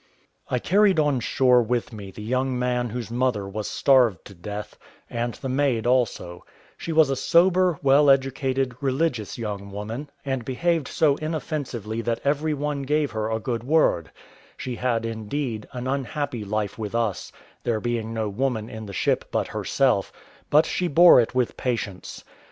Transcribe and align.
I 0.49 0.57
carried 0.57 0.97
on 0.99 1.19
shore 1.19 1.61
with 1.61 1.93
me 1.93 2.09
the 2.09 2.23
young 2.23 2.57
man 2.57 2.89
whose 2.89 3.11
mother 3.11 3.47
was 3.47 3.67
starved 3.67 4.25
to 4.25 4.33
death, 4.33 4.75
and 5.11 5.35
the 5.35 5.47
maid 5.47 5.85
also; 5.85 6.43
she 6.75 6.91
was 6.91 7.11
a 7.11 7.15
sober, 7.15 7.77
well 7.83 8.09
educated, 8.09 8.73
religious 8.81 9.37
young 9.37 9.69
woman, 9.71 10.09
and 10.25 10.43
behaved 10.43 10.87
so 10.87 11.17
inoffensively 11.17 12.01
that 12.01 12.19
every 12.23 12.55
one 12.55 12.81
gave 12.81 13.11
her 13.11 13.29
a 13.29 13.39
good 13.39 13.63
word; 13.63 14.09
she 14.57 14.75
had, 14.77 15.05
indeed, 15.05 15.67
an 15.71 15.85
unhappy 15.85 16.43
life 16.43 16.79
with 16.79 16.95
us, 16.95 17.31
there 17.61 17.79
being 17.79 18.11
no 18.11 18.27
woman 18.27 18.71
in 18.71 18.87
the 18.87 18.93
ship 18.93 19.25
but 19.29 19.49
herself, 19.49 20.11
but 20.49 20.65
she 20.65 20.87
bore 20.87 21.21
it 21.21 21.35
with 21.35 21.55
patience. 21.57 22.23